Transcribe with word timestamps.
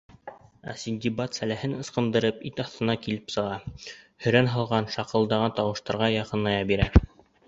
Ә 0.71 0.73
Синдбад, 0.83 1.35
сәлләһен 1.39 1.73
ысҡындырып, 1.81 2.39
ит 2.49 2.61
аҫтынан 2.63 2.97
килеп 3.03 3.29
сыға. 3.33 3.59
һөрән 4.25 4.49
һалған, 4.55 4.87
шаҡылдаған 4.95 5.55
тауыштар 5.61 6.01
яҡыная 6.15 6.57
бирә. 6.73 6.89